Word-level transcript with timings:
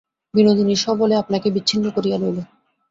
বিনোদিনী 0.33 0.75
সবলে 0.77 1.13
আপনাকে 1.15 1.47
বিচ্ছিন্ন 1.55 1.85
করিয়া 1.95 2.17
লইল। 2.17 2.37